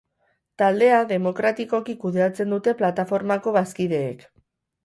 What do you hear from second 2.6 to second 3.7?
plataformako